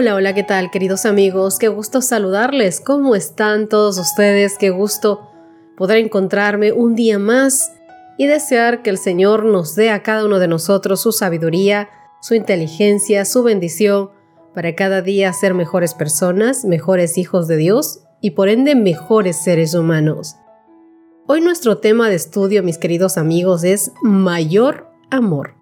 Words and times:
Hola, 0.00 0.14
hola, 0.14 0.32
¿qué 0.32 0.44
tal 0.44 0.70
queridos 0.70 1.06
amigos? 1.06 1.58
Qué 1.58 1.66
gusto 1.66 2.02
saludarles. 2.02 2.80
¿Cómo 2.80 3.16
están 3.16 3.68
todos 3.68 3.98
ustedes? 3.98 4.56
Qué 4.56 4.70
gusto 4.70 5.28
poder 5.76 5.96
encontrarme 5.96 6.70
un 6.70 6.94
día 6.94 7.18
más 7.18 7.72
y 8.16 8.28
desear 8.28 8.84
que 8.84 8.90
el 8.90 8.98
Señor 8.98 9.44
nos 9.44 9.74
dé 9.74 9.90
a 9.90 10.04
cada 10.04 10.24
uno 10.24 10.38
de 10.38 10.46
nosotros 10.46 11.00
su 11.00 11.10
sabiduría, 11.10 11.88
su 12.22 12.36
inteligencia, 12.36 13.24
su 13.24 13.42
bendición 13.42 14.10
para 14.54 14.76
cada 14.76 15.02
día 15.02 15.32
ser 15.32 15.52
mejores 15.52 15.94
personas, 15.94 16.64
mejores 16.64 17.18
hijos 17.18 17.48
de 17.48 17.56
Dios 17.56 18.04
y 18.20 18.30
por 18.30 18.48
ende 18.48 18.76
mejores 18.76 19.42
seres 19.42 19.74
humanos. 19.74 20.36
Hoy 21.26 21.40
nuestro 21.40 21.78
tema 21.78 22.08
de 22.08 22.14
estudio, 22.14 22.62
mis 22.62 22.78
queridos 22.78 23.18
amigos, 23.18 23.64
es 23.64 23.90
mayor 24.04 24.92
amor. 25.10 25.57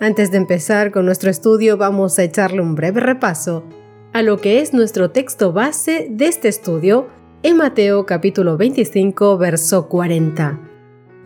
Antes 0.00 0.30
de 0.30 0.36
empezar 0.36 0.92
con 0.92 1.06
nuestro 1.06 1.28
estudio 1.28 1.76
vamos 1.76 2.20
a 2.20 2.22
echarle 2.22 2.60
un 2.60 2.76
breve 2.76 3.00
repaso 3.00 3.64
a 4.12 4.22
lo 4.22 4.36
que 4.36 4.60
es 4.60 4.72
nuestro 4.72 5.10
texto 5.10 5.52
base 5.52 6.06
de 6.08 6.28
este 6.28 6.46
estudio 6.46 7.08
en 7.42 7.56
Mateo 7.56 8.06
capítulo 8.06 8.56
25 8.56 9.36
verso 9.38 9.88
40. 9.88 10.60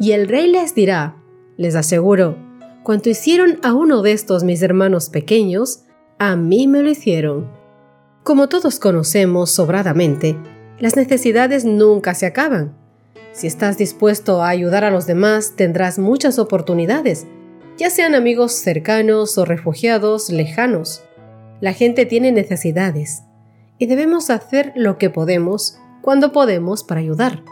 Y 0.01 0.13
el 0.13 0.27
rey 0.27 0.51
les 0.51 0.75
dirá, 0.75 1.17
les 1.59 1.75
aseguro, 1.75 2.39
cuanto 2.83 3.11
hicieron 3.11 3.59
a 3.63 3.75
uno 3.75 4.01
de 4.01 4.13
estos 4.13 4.43
mis 4.43 4.63
hermanos 4.63 5.11
pequeños, 5.11 5.85
a 6.19 6.35
mí 6.35 6.67
me 6.67 6.83
lo 6.83 6.89
hicieron. 6.89 7.51
Como 8.23 8.49
todos 8.49 8.79
conocemos 8.79 9.51
sobradamente, 9.51 10.39
las 10.79 10.97
necesidades 10.97 11.67
nunca 11.67 12.15
se 12.15 12.25
acaban. 12.25 12.75
Si 13.33 13.47
estás 13.47 13.77
dispuesto 13.77 14.43
a 14.43 14.49
ayudar 14.49 14.83
a 14.83 14.91
los 14.91 15.07
demás, 15.07 15.57
tendrás 15.57 15.99
muchas 15.99 16.39
oportunidades 16.39 17.27
ya 17.79 17.91
sean 17.91 18.15
amigos 18.15 18.53
cercanos 18.53 19.39
o 19.39 19.45
refugiados 19.45 20.31
lejanos. 20.31 21.03
La 21.61 21.73
gente 21.73 22.07
tiene 22.07 22.33
necesidades 22.33 23.23
y 23.79 23.87
debemos 23.87 24.31
hacer 24.31 24.73
lo 24.77 24.99
que 24.99 25.11
podemos 25.11 25.79
cuando 26.03 26.33
podemos 26.33 26.85
para 26.85 27.01
ayudar. 27.01 27.43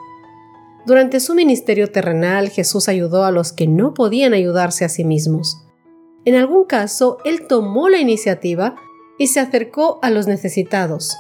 Durante 0.87 1.21
su 1.21 1.35
ministerio 1.35 1.91
terrenal 1.91 2.49
Jesús 2.49 2.89
ayudó 2.89 3.25
a 3.25 3.31
los 3.31 3.53
que 3.53 3.67
no 3.67 3.95
podían 3.95 4.35
ayudarse 4.35 4.85
a 4.85 4.89
sí 4.89 5.05
mismos. 5.05 5.65
En 6.25 6.35
algún 6.35 6.65
caso, 6.65 7.19
Él 7.25 7.47
tomó 7.47 7.89
la 7.89 7.99
iniciativa 7.99 8.75
y 9.19 9.29
se 9.29 9.41
acercó 9.41 9.99
a 10.03 10.11
los 10.11 10.27
necesitados. 10.27 11.17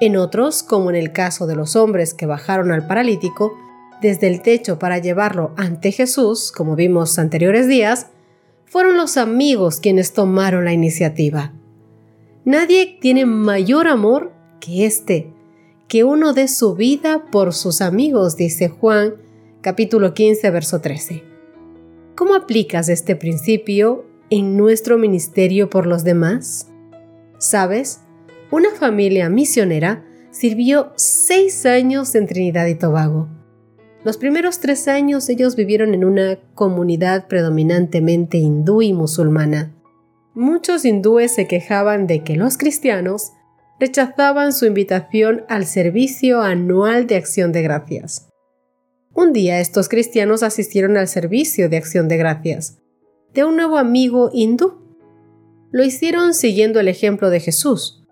En 0.00 0.16
otros, 0.16 0.62
como 0.62 0.90
en 0.90 0.96
el 0.96 1.12
caso 1.12 1.46
de 1.46 1.54
los 1.54 1.76
hombres 1.76 2.14
que 2.14 2.26
bajaron 2.26 2.72
al 2.72 2.86
paralítico 2.86 3.52
desde 4.00 4.26
el 4.26 4.42
techo 4.42 4.78
para 4.78 4.98
llevarlo 4.98 5.52
ante 5.56 5.92
Jesús, 5.92 6.50
como 6.50 6.74
vimos 6.74 7.18
anteriores 7.18 7.68
días, 7.68 8.08
fueron 8.72 8.96
los 8.96 9.18
amigos 9.18 9.80
quienes 9.80 10.14
tomaron 10.14 10.64
la 10.64 10.72
iniciativa. 10.72 11.52
Nadie 12.46 12.96
tiene 13.02 13.26
mayor 13.26 13.86
amor 13.86 14.32
que 14.60 14.86
este, 14.86 15.30
que 15.88 16.04
uno 16.04 16.32
dé 16.32 16.48
su 16.48 16.74
vida 16.74 17.26
por 17.30 17.52
sus 17.52 17.82
amigos, 17.82 18.38
dice 18.38 18.70
Juan 18.70 19.16
capítulo 19.60 20.14
15, 20.14 20.48
verso 20.48 20.80
13. 20.80 21.22
¿Cómo 22.14 22.34
aplicas 22.34 22.88
este 22.88 23.14
principio 23.14 24.06
en 24.30 24.56
nuestro 24.56 24.96
ministerio 24.96 25.68
por 25.68 25.86
los 25.86 26.02
demás? 26.02 26.70
¿Sabes? 27.36 28.00
Una 28.50 28.70
familia 28.70 29.28
misionera 29.28 30.02
sirvió 30.30 30.94
seis 30.96 31.66
años 31.66 32.14
en 32.14 32.26
Trinidad 32.26 32.66
y 32.68 32.76
Tobago. 32.76 33.28
Los 34.04 34.16
primeros 34.16 34.58
tres 34.58 34.88
años 34.88 35.28
ellos 35.28 35.54
vivieron 35.54 35.94
en 35.94 36.04
una 36.04 36.36
comunidad 36.54 37.28
predominantemente 37.28 38.38
hindú 38.38 38.82
y 38.82 38.92
musulmana. 38.92 39.72
Muchos 40.34 40.84
hindúes 40.84 41.32
se 41.32 41.46
quejaban 41.46 42.08
de 42.08 42.24
que 42.24 42.34
los 42.34 42.58
cristianos 42.58 43.32
rechazaban 43.78 44.52
su 44.52 44.66
invitación 44.66 45.44
al 45.48 45.66
servicio 45.66 46.40
anual 46.40 47.06
de 47.06 47.16
acción 47.16 47.52
de 47.52 47.62
gracias. 47.62 48.28
Un 49.14 49.32
día 49.32 49.60
estos 49.60 49.88
cristianos 49.88 50.42
asistieron 50.42 50.96
al 50.96 51.06
servicio 51.06 51.68
de 51.68 51.76
acción 51.76 52.08
de 52.08 52.16
gracias 52.16 52.78
de 53.34 53.44
un 53.44 53.56
nuevo 53.56 53.78
amigo 53.78 54.30
hindú. 54.32 54.78
Lo 55.70 55.84
hicieron 55.84 56.34
siguiendo 56.34 56.80
el 56.80 56.88
ejemplo 56.88 57.30
de 57.30 57.40
Jesús. 57.40 58.04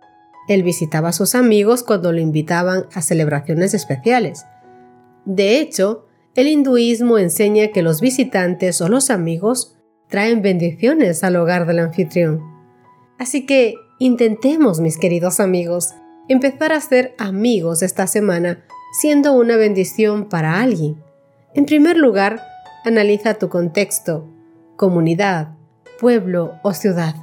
Él 0.49 0.63
visitaba 0.63 1.11
a 1.11 1.13
sus 1.13 1.35
amigos 1.35 1.83
cuando 1.83 2.13
lo 2.13 2.21
invitaban 2.21 2.87
a 2.95 3.03
celebraciones 3.03 3.75
especiales 3.75 4.45
de 5.25 5.61
hecho, 5.61 6.07
el 6.35 6.49
hinduismo 6.49 7.19
enseña 7.19 7.69
que 7.69 7.83
los 7.83 8.01
visitantes 8.01 8.81
o 8.81 8.89
los 8.89 9.11
amigos 9.11 9.77
traen 10.09 10.43
bendiciones 10.43 11.23
al 11.25 11.37
hogar 11.37 11.67
del 11.67 11.79
anfitrión. 11.79 12.41
Así 13.19 13.47
que 13.47 13.75
intentemos, 13.99 14.81
mis 14.81 14.99
queridos 14.99 15.41
amigos, 15.41 15.95
empezar 16.29 16.73
a 16.73 16.81
ser 16.81 17.15
amigos 17.19 17.83
esta 17.83 18.07
semana, 18.07 18.65
siendo 18.93 19.33
una 19.33 19.57
bendición 19.57 20.29
para 20.29 20.61
alguien. 20.61 21.03
En 21.55 21.65
primer 21.65 21.97
lugar, 21.97 22.43
analiza 22.85 23.35
tu 23.35 23.49
contexto, 23.49 24.29
comunidad, 24.77 25.57
pueblo 25.99 26.55
o 26.63 26.73
ciudad. 26.73 27.15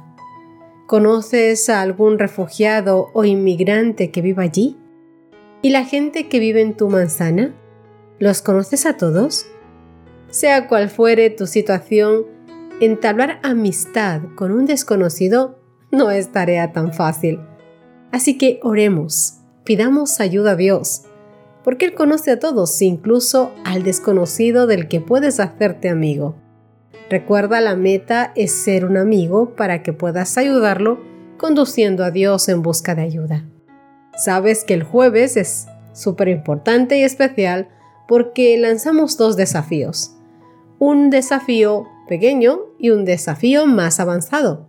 ¿Conoces 0.86 1.68
a 1.68 1.82
algún 1.82 2.18
refugiado 2.18 3.08
o 3.12 3.24
inmigrante 3.24 4.10
que 4.10 4.22
viva 4.22 4.44
allí? 4.44 4.76
¿Y 5.60 5.70
la 5.70 5.84
gente 5.84 6.28
que 6.28 6.38
vive 6.38 6.62
en 6.62 6.74
tu 6.74 6.88
manzana? 6.88 7.54
¿Los 8.20 8.42
conoces 8.42 8.84
a 8.84 8.96
todos? 8.96 9.46
Sea 10.28 10.66
cual 10.66 10.90
fuere 10.90 11.30
tu 11.30 11.46
situación, 11.46 12.26
entablar 12.80 13.38
amistad 13.44 14.22
con 14.34 14.50
un 14.50 14.66
desconocido 14.66 15.60
no 15.92 16.10
es 16.10 16.32
tarea 16.32 16.72
tan 16.72 16.92
fácil. 16.92 17.38
Así 18.10 18.36
que 18.36 18.58
oremos, 18.64 19.34
pidamos 19.62 20.18
ayuda 20.18 20.52
a 20.52 20.56
Dios, 20.56 21.04
porque 21.62 21.84
Él 21.84 21.94
conoce 21.94 22.32
a 22.32 22.40
todos, 22.40 22.82
incluso 22.82 23.52
al 23.64 23.84
desconocido 23.84 24.66
del 24.66 24.88
que 24.88 25.00
puedes 25.00 25.38
hacerte 25.38 25.88
amigo. 25.88 26.34
Recuerda, 27.10 27.60
la 27.60 27.76
meta 27.76 28.32
es 28.34 28.50
ser 28.50 28.84
un 28.84 28.96
amigo 28.96 29.54
para 29.54 29.84
que 29.84 29.92
puedas 29.92 30.36
ayudarlo 30.36 30.98
conduciendo 31.36 32.02
a 32.02 32.10
Dios 32.10 32.48
en 32.48 32.62
busca 32.62 32.96
de 32.96 33.02
ayuda. 33.02 33.44
Sabes 34.16 34.64
que 34.64 34.74
el 34.74 34.82
jueves 34.82 35.36
es 35.36 35.68
súper 35.92 36.26
importante 36.28 36.98
y 36.98 37.04
especial 37.04 37.68
porque 38.08 38.56
lanzamos 38.58 39.16
dos 39.16 39.36
desafíos. 39.36 40.16
Un 40.80 41.10
desafío 41.10 41.86
pequeño 42.08 42.60
y 42.78 42.90
un 42.90 43.04
desafío 43.04 43.66
más 43.66 44.00
avanzado. 44.00 44.66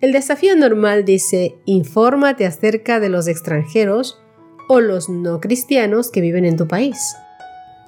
El 0.00 0.12
desafío 0.12 0.54
normal 0.54 1.04
dice, 1.04 1.56
infórmate 1.64 2.46
acerca 2.46 3.00
de 3.00 3.08
los 3.08 3.26
extranjeros 3.26 4.20
o 4.68 4.80
los 4.80 5.08
no 5.08 5.40
cristianos 5.40 6.10
que 6.10 6.20
viven 6.20 6.44
en 6.44 6.56
tu 6.56 6.68
país. 6.68 7.16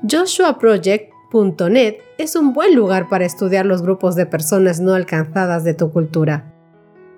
JoshuaProject.net 0.08 1.96
es 2.18 2.34
un 2.34 2.52
buen 2.52 2.74
lugar 2.74 3.08
para 3.08 3.24
estudiar 3.24 3.66
los 3.66 3.82
grupos 3.82 4.16
de 4.16 4.26
personas 4.26 4.80
no 4.80 4.94
alcanzadas 4.94 5.64
de 5.64 5.74
tu 5.74 5.92
cultura. 5.92 6.52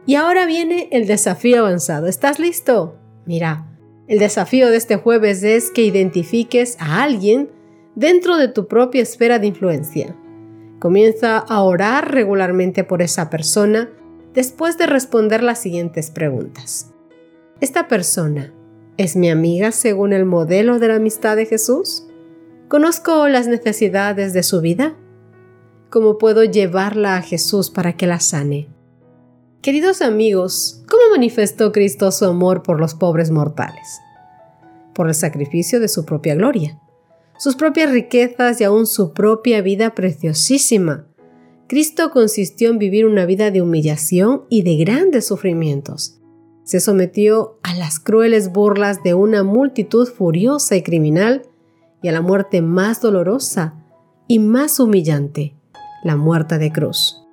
Y 0.06 0.16
ahora 0.16 0.44
viene 0.44 0.88
el 0.92 1.06
desafío 1.06 1.60
avanzado. 1.60 2.08
¿Estás 2.08 2.38
listo? 2.38 2.98
Mira, 3.24 3.73
el 4.06 4.18
desafío 4.18 4.70
de 4.70 4.76
este 4.76 4.96
jueves 4.96 5.42
es 5.42 5.70
que 5.70 5.82
identifiques 5.82 6.76
a 6.78 7.02
alguien 7.02 7.50
dentro 7.94 8.36
de 8.36 8.48
tu 8.48 8.68
propia 8.68 9.02
esfera 9.02 9.38
de 9.38 9.46
influencia. 9.46 10.14
Comienza 10.78 11.38
a 11.38 11.62
orar 11.62 12.12
regularmente 12.12 12.84
por 12.84 13.00
esa 13.00 13.30
persona 13.30 13.90
después 14.34 14.76
de 14.76 14.86
responder 14.86 15.42
las 15.42 15.60
siguientes 15.60 16.10
preguntas. 16.10 16.92
¿Esta 17.60 17.88
persona 17.88 18.52
es 18.98 19.16
mi 19.16 19.30
amiga 19.30 19.72
según 19.72 20.12
el 20.12 20.26
modelo 20.26 20.78
de 20.78 20.88
la 20.88 20.96
amistad 20.96 21.36
de 21.36 21.46
Jesús? 21.46 22.06
¿Conozco 22.68 23.28
las 23.28 23.46
necesidades 23.46 24.32
de 24.32 24.42
su 24.42 24.60
vida? 24.60 24.96
¿Cómo 25.88 26.18
puedo 26.18 26.44
llevarla 26.44 27.16
a 27.16 27.22
Jesús 27.22 27.70
para 27.70 27.96
que 27.96 28.06
la 28.06 28.20
sane? 28.20 28.73
Queridos 29.64 30.02
amigos, 30.02 30.82
¿cómo 30.90 31.05
manifestó 31.12 31.72
Cristo 31.72 32.12
su 32.12 32.26
amor 32.26 32.62
por 32.62 32.78
los 32.78 32.93
pobres 32.93 33.31
mortales? 33.31 33.99
Por 34.94 35.08
el 35.08 35.14
sacrificio 35.14 35.81
de 35.81 35.88
su 35.88 36.05
propia 36.05 36.34
gloria, 36.34 36.78
sus 37.38 37.56
propias 37.56 37.90
riquezas 37.90 38.61
y 38.61 38.64
aún 38.64 38.87
su 38.87 39.14
propia 39.14 39.62
vida 39.62 39.94
preciosísima. 39.94 41.06
Cristo 41.66 42.11
consistió 42.11 42.69
en 42.69 42.76
vivir 42.76 43.06
una 43.06 43.25
vida 43.25 43.50
de 43.50 43.62
humillación 43.62 44.43
y 44.50 44.64
de 44.64 44.76
grandes 44.76 45.28
sufrimientos. 45.28 46.20
Se 46.64 46.78
sometió 46.78 47.58
a 47.62 47.75
las 47.75 47.99
crueles 47.99 48.52
burlas 48.52 49.02
de 49.02 49.14
una 49.14 49.44
multitud 49.44 50.06
furiosa 50.06 50.76
y 50.76 50.82
criminal 50.82 51.49
y 52.02 52.08
a 52.08 52.12
la 52.12 52.20
muerte 52.20 52.60
más 52.60 53.00
dolorosa 53.00 53.82
y 54.28 54.40
más 54.40 54.78
humillante, 54.78 55.56
la 56.02 56.17
muerte 56.17 56.58
de 56.58 56.70
cruz. 56.70 57.23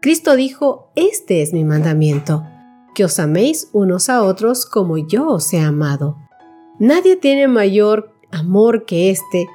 Cristo 0.00 0.34
dijo, 0.34 0.90
este 0.94 1.42
es 1.42 1.52
mi 1.52 1.62
mandamiento, 1.62 2.46
que 2.94 3.04
os 3.04 3.18
améis 3.18 3.68
unos 3.74 4.08
a 4.08 4.22
otros 4.22 4.64
como 4.64 4.96
yo 4.96 5.28
os 5.28 5.52
he 5.52 5.60
amado. 5.60 6.16
Nadie 6.78 7.16
tiene 7.16 7.48
mayor 7.48 8.14
amor 8.30 8.86
que 8.86 9.10
este, 9.10 9.46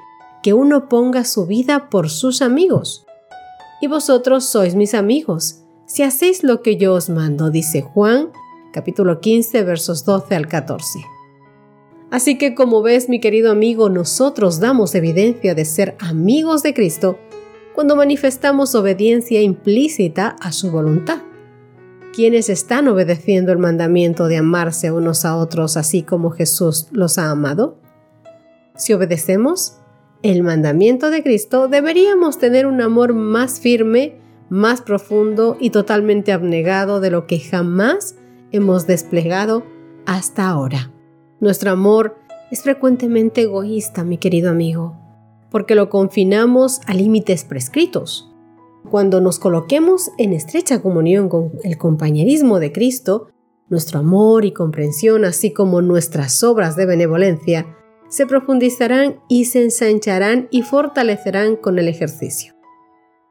que 0.43 0.53
uno 0.53 0.87
ponga 0.87 1.23
su 1.23 1.47
vida 1.47 1.89
por 1.89 2.11
sus 2.11 2.43
amigos. 2.43 3.07
Y 3.81 3.87
vosotros 3.87 4.45
sois 4.45 4.75
mis 4.75 4.93
amigos, 4.93 5.63
si 5.87 6.03
hacéis 6.03 6.43
lo 6.43 6.61
que 6.61 6.77
yo 6.77 6.93
os 6.93 7.09
mando, 7.09 7.49
dice 7.49 7.81
Juan, 7.81 8.29
capítulo 8.71 9.21
15, 9.21 9.63
versos 9.63 10.05
12 10.05 10.35
al 10.35 10.47
14. 10.47 10.99
Así 12.11 12.37
que 12.37 12.53
como 12.53 12.83
ves, 12.83 13.09
mi 13.09 13.19
querido 13.19 13.51
amigo, 13.51 13.89
nosotros 13.89 14.59
damos 14.59 14.93
evidencia 14.93 15.55
de 15.55 15.65
ser 15.65 15.97
amigos 15.99 16.61
de 16.61 16.75
Cristo 16.75 17.17
cuando 17.75 17.97
manifestamos 17.97 18.73
obediencia 18.73 19.41
implícita 19.41 20.37
a 20.39 20.53
su 20.53 20.71
voluntad. 20.71 21.19
Quienes 22.13 22.49
están 22.49 22.87
obedeciendo 22.87 23.51
el 23.51 23.57
mandamiento 23.57 24.29
de 24.29 24.37
amarse 24.37 24.91
unos 24.91 25.25
a 25.25 25.35
otros 25.35 25.75
así 25.75 26.01
como 26.01 26.31
Jesús 26.31 26.87
los 26.91 27.17
ha 27.17 27.29
amado? 27.29 27.77
Si 28.77 28.93
obedecemos 28.93 29.79
el 30.23 30.41
mandamiento 30.41 31.09
de 31.09 31.21
Cristo, 31.21 31.67
deberíamos 31.67 32.39
tener 32.39 32.65
un 32.65 32.81
amor 32.81 33.13
más 33.13 33.59
firme, 33.59 34.15
más 34.49 34.81
profundo 34.81 35.57
y 35.59 35.71
totalmente 35.71 36.31
abnegado 36.31 37.01
de 37.01 37.11
lo 37.11 37.27
que 37.27 37.39
jamás 37.39 38.15
hemos 38.53 38.87
desplegado 38.87 39.63
hasta 40.05 40.47
ahora. 40.47 40.93
Nuestro 41.41 41.71
amor 41.71 42.15
es 42.51 42.63
frecuentemente 42.63 43.41
egoísta, 43.41 44.05
mi 44.05 44.17
querido 44.17 44.49
amigo 44.49 45.04
porque 45.55 45.73
lo 45.73 45.87
confinamos 45.87 46.81
a 46.85 46.93
límites 46.93 47.45
prescritos. 47.45 48.29
Cuando 48.91 49.21
nos 49.21 49.39
coloquemos 49.39 50.11
en 50.17 50.33
estrecha 50.33 50.81
comunión 50.81 51.29
con 51.29 51.53
el 51.63 51.77
compañerismo 51.77 52.59
de 52.59 52.73
Cristo, 52.73 53.29
nuestro 53.69 53.99
amor 53.99 54.43
y 54.43 54.51
comprensión, 54.51 55.23
así 55.23 55.53
como 55.53 55.81
nuestras 55.81 56.43
obras 56.43 56.75
de 56.75 56.85
benevolencia, 56.85 57.73
se 58.09 58.27
profundizarán 58.27 59.21
y 59.29 59.45
se 59.45 59.63
ensancharán 59.63 60.49
y 60.51 60.61
fortalecerán 60.61 61.55
con 61.55 61.79
el 61.79 61.87
ejercicio. 61.87 62.53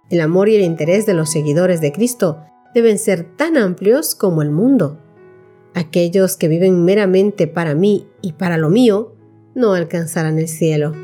El 0.09 0.23
amor 0.23 0.49
y 0.49 0.57
el 0.57 0.63
interés 0.63 1.05
de 1.05 1.13
los 1.13 1.31
seguidores 1.31 1.83
de 1.83 1.93
Cristo 1.93 2.39
deben 2.75 2.97
ser 2.97 3.37
tan 3.37 3.59
amplios 3.59 4.15
como 4.15 4.41
el 4.41 4.51
mundo. 4.51 4.99
Aquellos 5.75 6.39
que 6.39 6.49
viven 6.49 6.87
meramente 6.87 7.49
para 7.49 7.75
mí 7.75 8.09
y 8.23 8.33
para 8.33 8.57
lo 8.57 8.71
mío 8.71 9.15
no 9.55 9.75
alcanzarán 9.75 10.39
el 10.39 10.49
cielo. 10.49 10.95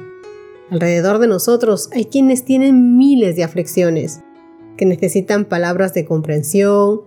Alrededor 0.71 1.19
de 1.19 1.27
nosotros 1.27 1.91
hay 1.93 2.05
quienes 2.05 2.45
tienen 2.45 2.97
miles 2.97 3.35
de 3.35 3.43
aflicciones, 3.43 4.21
que 4.77 4.87
necesitan 4.87 5.45
palabras 5.45 5.95
de 5.95 6.05
comprensión, 6.05 7.03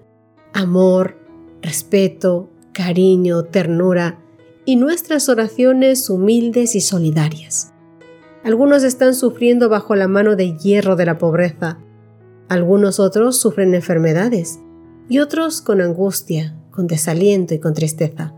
amor, 0.54 1.18
respeto, 1.62 2.50
cariño, 2.74 3.46
ternura 3.46 4.20
y 4.66 4.76
nuestras 4.76 5.30
oraciones 5.30 6.10
humildes 6.10 6.76
y 6.76 6.82
solidarias. 6.82 7.74
Algunos 8.44 8.84
están 8.84 9.16
sufriendo 9.16 9.70
bajo 9.70 9.96
la 9.96 10.10
mano 10.10 10.36
de 10.36 10.58
hierro 10.58 10.98
de 10.98 11.06
la 11.06 11.18
pobreza, 11.18 11.80
algunos 12.50 13.00
otros 13.00 13.40
sufren 13.40 13.74
enfermedades 13.74 14.60
y 15.08 15.20
otros 15.20 15.62
con 15.62 15.80
angustia, 15.80 16.56
con 16.70 16.88
desaliento 16.88 17.54
y 17.54 17.60
con 17.60 17.74
tristeza. 17.74 18.34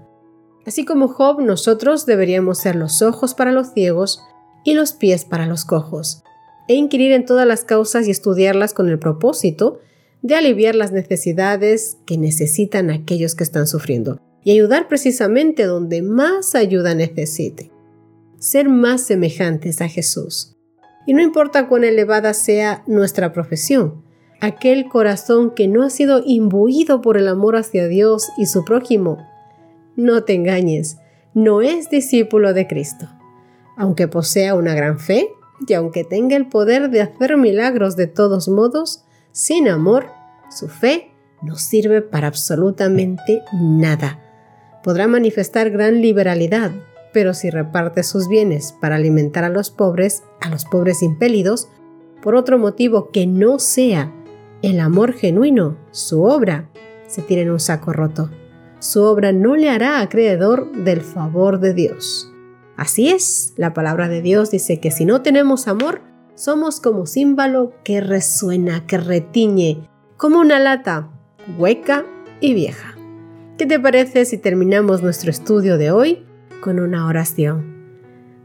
Así 0.67 0.85
como 0.85 1.07
Job, 1.07 1.41
nosotros 1.41 2.05
deberíamos 2.05 2.59
ser 2.59 2.75
los 2.75 3.01
ojos 3.01 3.33
para 3.33 3.51
los 3.51 3.73
ciegos 3.73 4.21
y 4.65 4.73
los 4.73 4.91
pies 4.91 5.23
para 5.23 5.45
los 5.45 5.63
cojos, 5.63 6.23
e 6.67 6.73
inquirir 6.73 7.13
en 7.13 7.25
todas 7.25 7.47
las 7.47 7.63
causas 7.63 8.07
y 8.07 8.11
estudiarlas 8.11 8.73
con 8.73 8.89
el 8.89 8.99
propósito 8.99 9.79
de 10.21 10.35
aliviar 10.35 10.75
las 10.75 10.91
necesidades 10.91 11.99
que 12.05 12.17
necesitan 12.17 12.89
aquellos 12.89 13.35
que 13.35 13.43
están 13.43 13.67
sufriendo 13.67 14.19
y 14.43 14.51
ayudar 14.51 14.87
precisamente 14.87 15.63
donde 15.63 16.01
más 16.01 16.55
ayuda 16.55 16.95
necesite. 16.95 17.71
Ser 18.39 18.67
más 18.67 19.01
semejantes 19.01 19.81
a 19.81 19.87
Jesús. 19.87 20.55
Y 21.07 21.13
no 21.13 21.21
importa 21.21 21.67
cuán 21.67 21.83
elevada 21.83 22.33
sea 22.33 22.83
nuestra 22.87 23.31
profesión, 23.31 24.03
aquel 24.41 24.89
corazón 24.89 25.51
que 25.51 25.67
no 25.67 25.83
ha 25.83 25.91
sido 25.91 26.23
imbuido 26.25 27.01
por 27.01 27.17
el 27.17 27.27
amor 27.27 27.55
hacia 27.55 27.87
Dios 27.87 28.27
y 28.37 28.47
su 28.47 28.65
prójimo, 28.65 29.17
no 29.95 30.23
te 30.23 30.33
engañes, 30.33 30.97
no 31.35 31.61
es 31.61 31.89
discípulo 31.89 32.53
de 32.53 32.67
Cristo 32.67 33.07
aunque 33.77 34.07
posea 34.07 34.55
una 34.55 34.73
gran 34.73 34.99
fe 34.99 35.29
y 35.67 35.73
aunque 35.73 36.03
tenga 36.03 36.35
el 36.35 36.47
poder 36.47 36.89
de 36.89 37.01
hacer 37.01 37.37
milagros 37.37 37.95
de 37.95 38.07
todos 38.07 38.47
modos, 38.47 39.03
sin 39.31 39.67
amor, 39.67 40.07
su 40.49 40.67
fe 40.67 41.11
no 41.41 41.55
sirve 41.55 42.01
para 42.01 42.27
absolutamente 42.27 43.41
nada. 43.53 44.19
Podrá 44.83 45.07
manifestar 45.07 45.69
gran 45.69 46.01
liberalidad, 46.01 46.71
pero 47.13 47.33
si 47.33 47.49
reparte 47.49 48.03
sus 48.03 48.27
bienes 48.27 48.73
para 48.79 48.95
alimentar 48.95 49.43
a 49.43 49.49
los 49.49 49.71
pobres, 49.71 50.23
a 50.41 50.49
los 50.49 50.65
pobres 50.65 51.01
impelidos, 51.01 51.69
por 52.21 52.35
otro 52.35 52.57
motivo 52.57 53.11
que 53.11 53.27
no 53.27 53.59
sea 53.59 54.11
el 54.61 54.79
amor 54.79 55.13
genuino, 55.13 55.77
su 55.91 56.23
obra 56.23 56.69
se 57.07 57.21
tira 57.21 57.41
en 57.41 57.51
un 57.51 57.59
saco 57.59 57.93
roto. 57.93 58.29
Su 58.79 59.03
obra 59.03 59.31
no 59.31 59.55
le 59.55 59.69
hará 59.69 60.01
acreedor 60.01 60.71
del 60.71 61.01
favor 61.01 61.59
de 61.59 61.73
Dios. 61.73 62.31
Así 62.77 63.09
es, 63.09 63.53
la 63.57 63.73
palabra 63.73 64.09
de 64.09 64.21
Dios 64.21 64.51
dice 64.51 64.79
que 64.79 64.91
si 64.91 65.05
no 65.05 65.21
tenemos 65.21 65.67
amor, 65.67 66.01
somos 66.35 66.81
como 66.81 67.05
címbalo 67.05 67.73
que 67.83 68.01
resuena, 68.01 68.85
que 68.85 68.97
retiñe, 68.97 69.87
como 70.17 70.39
una 70.39 70.59
lata 70.59 71.09
hueca 71.57 72.05
y 72.41 72.53
vieja. 72.53 72.95
¿Qué 73.57 73.65
te 73.65 73.79
parece 73.79 74.25
si 74.25 74.37
terminamos 74.37 75.01
nuestro 75.01 75.31
estudio 75.31 75.77
de 75.77 75.91
hoy 75.91 76.25
con 76.59 76.79
una 76.79 77.07
oración? 77.07 77.73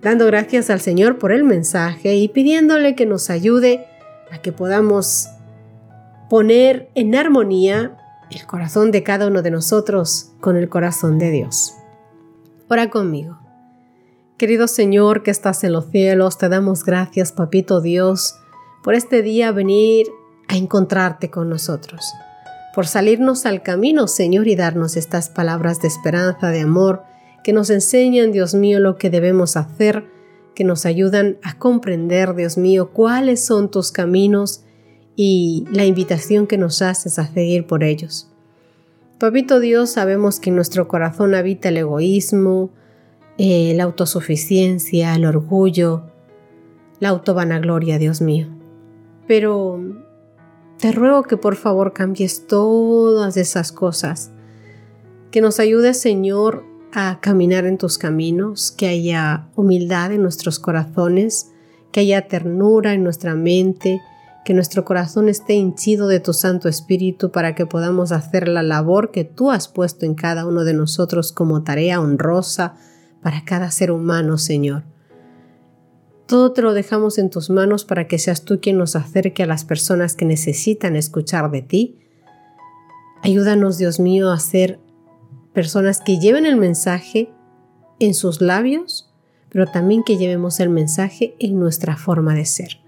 Dando 0.02 0.26
gracias 0.26 0.70
al 0.70 0.80
Señor 0.80 1.18
por 1.18 1.32
el 1.32 1.42
mensaje 1.42 2.14
y 2.14 2.28
pidiéndole 2.28 2.94
que 2.94 3.06
nos 3.06 3.28
ayude 3.28 3.84
a 4.30 4.38
que 4.40 4.52
podamos 4.52 5.28
poner 6.30 6.88
en 6.94 7.16
armonía 7.16 7.98
el 8.30 8.46
corazón 8.46 8.92
de 8.92 9.02
cada 9.02 9.26
uno 9.26 9.42
de 9.42 9.50
nosotros 9.50 10.30
con 10.40 10.56
el 10.56 10.68
corazón 10.68 11.18
de 11.18 11.32
Dios. 11.32 11.74
Ora 12.68 12.88
conmigo. 12.88 13.39
Querido 14.40 14.68
Señor 14.68 15.22
que 15.22 15.30
estás 15.30 15.64
en 15.64 15.74
los 15.74 15.90
cielos, 15.90 16.38
te 16.38 16.48
damos 16.48 16.82
gracias, 16.82 17.30
Papito 17.30 17.82
Dios, 17.82 18.36
por 18.82 18.94
este 18.94 19.20
día 19.20 19.52
venir 19.52 20.06
a 20.48 20.56
encontrarte 20.56 21.28
con 21.28 21.50
nosotros, 21.50 22.00
por 22.74 22.86
salirnos 22.86 23.44
al 23.44 23.62
camino, 23.62 24.08
Señor, 24.08 24.48
y 24.48 24.56
darnos 24.56 24.96
estas 24.96 25.28
palabras 25.28 25.82
de 25.82 25.88
esperanza, 25.88 26.48
de 26.48 26.60
amor, 26.60 27.02
que 27.44 27.52
nos 27.52 27.68
enseñan, 27.68 28.32
Dios 28.32 28.54
mío, 28.54 28.80
lo 28.80 28.96
que 28.96 29.10
debemos 29.10 29.58
hacer, 29.58 30.06
que 30.54 30.64
nos 30.64 30.86
ayudan 30.86 31.36
a 31.42 31.58
comprender, 31.58 32.34
Dios 32.34 32.56
mío, 32.56 32.92
cuáles 32.94 33.44
son 33.44 33.70
tus 33.70 33.92
caminos 33.92 34.64
y 35.16 35.66
la 35.70 35.84
invitación 35.84 36.46
que 36.46 36.56
nos 36.56 36.80
haces 36.80 37.18
a 37.18 37.26
seguir 37.26 37.66
por 37.66 37.84
ellos. 37.84 38.30
Papito 39.18 39.60
Dios, 39.60 39.90
sabemos 39.90 40.40
que 40.40 40.48
en 40.48 40.56
nuestro 40.56 40.88
corazón 40.88 41.34
habita 41.34 41.68
el 41.68 41.76
egoísmo, 41.76 42.70
eh, 43.42 43.72
la 43.74 43.84
autosuficiencia, 43.84 45.14
el 45.14 45.24
orgullo, 45.24 46.02
la 46.98 47.08
autovanagloria, 47.08 47.96
Dios 47.96 48.20
mío. 48.20 48.48
Pero 49.26 49.80
te 50.78 50.92
ruego 50.92 51.22
que 51.22 51.38
por 51.38 51.56
favor 51.56 51.94
cambies 51.94 52.46
todas 52.46 53.38
esas 53.38 53.72
cosas, 53.72 54.30
que 55.30 55.40
nos 55.40 55.58
ayudes, 55.58 55.98
Señor, 55.98 56.64
a 56.92 57.18
caminar 57.22 57.64
en 57.64 57.78
tus 57.78 57.96
caminos, 57.96 58.72
que 58.72 58.88
haya 58.88 59.46
humildad 59.56 60.12
en 60.12 60.20
nuestros 60.20 60.58
corazones, 60.58 61.50
que 61.92 62.00
haya 62.00 62.28
ternura 62.28 62.92
en 62.92 63.04
nuestra 63.04 63.34
mente, 63.34 64.02
que 64.44 64.52
nuestro 64.52 64.84
corazón 64.84 65.30
esté 65.30 65.54
hinchido 65.54 66.08
de 66.08 66.20
tu 66.20 66.34
Santo 66.34 66.68
Espíritu 66.68 67.30
para 67.30 67.54
que 67.54 67.64
podamos 67.64 68.12
hacer 68.12 68.48
la 68.48 68.62
labor 68.62 69.10
que 69.10 69.24
tú 69.24 69.50
has 69.50 69.66
puesto 69.66 70.04
en 70.04 70.14
cada 70.14 70.44
uno 70.44 70.64
de 70.64 70.74
nosotros 70.74 71.32
como 71.32 71.62
tarea 71.62 72.02
honrosa, 72.02 72.74
para 73.22 73.44
cada 73.44 73.70
ser 73.70 73.90
humano, 73.90 74.38
Señor. 74.38 74.84
Todo 76.26 76.52
te 76.52 76.62
lo 76.62 76.74
dejamos 76.74 77.18
en 77.18 77.28
tus 77.28 77.50
manos 77.50 77.84
para 77.84 78.06
que 78.06 78.18
seas 78.18 78.44
tú 78.44 78.60
quien 78.60 78.78
nos 78.78 78.94
acerque 78.94 79.42
a 79.42 79.46
las 79.46 79.64
personas 79.64 80.14
que 80.14 80.24
necesitan 80.24 80.94
escuchar 80.94 81.50
de 81.50 81.62
ti. 81.62 81.98
Ayúdanos, 83.22 83.78
Dios 83.78 83.98
mío, 83.98 84.30
a 84.30 84.38
ser 84.38 84.78
personas 85.52 86.00
que 86.00 86.18
lleven 86.18 86.46
el 86.46 86.56
mensaje 86.56 87.32
en 87.98 88.14
sus 88.14 88.40
labios, 88.40 89.10
pero 89.50 89.66
también 89.66 90.04
que 90.04 90.16
llevemos 90.16 90.60
el 90.60 90.70
mensaje 90.70 91.34
en 91.40 91.58
nuestra 91.58 91.96
forma 91.96 92.34
de 92.34 92.44
ser. 92.44 92.78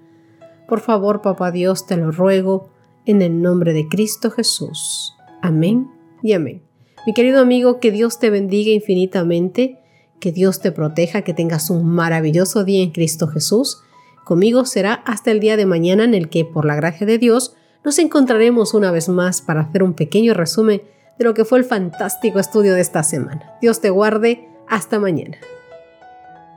Por 0.68 0.80
favor, 0.80 1.20
Papá 1.20 1.50
Dios, 1.50 1.86
te 1.86 1.96
lo 1.96 2.12
ruego 2.12 2.70
en 3.04 3.20
el 3.20 3.42
nombre 3.42 3.72
de 3.72 3.88
Cristo 3.88 4.30
Jesús. 4.30 5.14
Amén 5.42 5.90
y 6.22 6.32
amén. 6.32 6.62
Mi 7.04 7.12
querido 7.12 7.40
amigo, 7.40 7.80
que 7.80 7.90
Dios 7.90 8.20
te 8.20 8.30
bendiga 8.30 8.70
infinitamente, 8.70 9.81
que 10.22 10.32
Dios 10.32 10.60
te 10.60 10.70
proteja, 10.70 11.22
que 11.22 11.34
tengas 11.34 11.68
un 11.68 11.84
maravilloso 11.84 12.62
día 12.62 12.82
en 12.82 12.92
Cristo 12.92 13.26
Jesús. 13.26 13.82
Conmigo 14.24 14.64
será 14.64 14.94
hasta 15.04 15.32
el 15.32 15.40
día 15.40 15.56
de 15.56 15.66
mañana 15.66 16.04
en 16.04 16.14
el 16.14 16.28
que, 16.30 16.44
por 16.44 16.64
la 16.64 16.76
gracia 16.76 17.06
de 17.06 17.18
Dios, 17.18 17.56
nos 17.84 17.98
encontraremos 17.98 18.72
una 18.72 18.92
vez 18.92 19.08
más 19.08 19.42
para 19.42 19.62
hacer 19.62 19.82
un 19.82 19.94
pequeño 19.94 20.32
resumen 20.32 20.80
de 21.18 21.24
lo 21.24 21.34
que 21.34 21.44
fue 21.44 21.58
el 21.58 21.64
fantástico 21.64 22.38
estudio 22.38 22.74
de 22.74 22.80
esta 22.80 23.02
semana. 23.02 23.58
Dios 23.60 23.80
te 23.80 23.90
guarde. 23.90 24.48
Hasta 24.68 24.98
mañana. 25.00 25.36